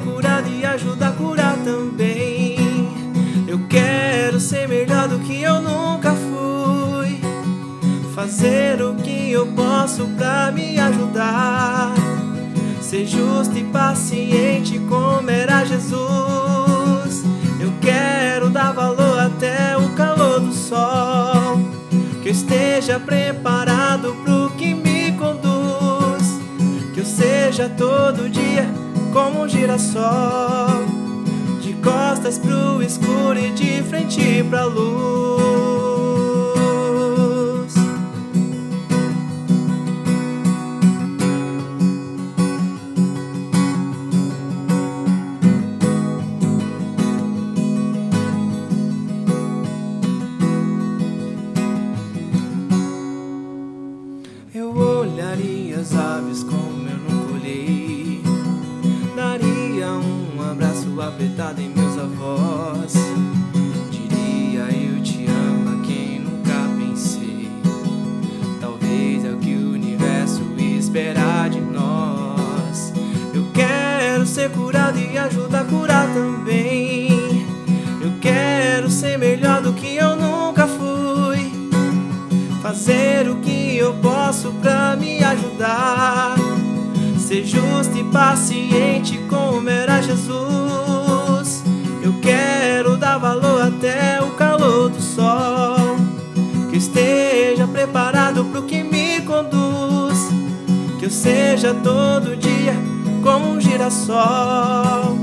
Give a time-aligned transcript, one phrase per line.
[0.00, 2.56] curado e ajudar a curar também.
[3.46, 7.20] Eu quero ser melhor do que eu nunca fui.
[8.14, 11.94] Fazer o que eu posso pra me ajudar.
[12.80, 17.24] Ser justo e paciente como era Jesus.
[17.60, 21.58] Eu quero dar valor até o calor do sol.
[22.22, 26.40] Que eu esteja preparado pro que me conduz.
[26.94, 30.84] Que eu seja todo dia como um girassol.
[31.60, 35.00] De costas pro escuro e de frente pra luz.
[54.54, 57.99] Eu olharia as aves como eu nunca olhei.
[61.10, 62.94] Apertado em meus avós.
[63.90, 67.50] Diria eu te amo a quem nunca pensei.
[68.60, 72.92] Talvez é o que o universo espera de nós.
[73.34, 77.44] Eu quero ser curado e ajudar a curar também.
[78.00, 81.50] Eu quero ser melhor do que eu nunca fui.
[82.62, 86.36] Fazer o que eu posso pra me ajudar.
[87.18, 89.18] Ser justo e paciente
[101.10, 102.72] Seja todo dia
[103.22, 105.18] como um girassol.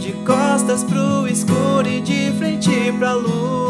[0.00, 3.67] De costas pro escuro e de frente pra luz.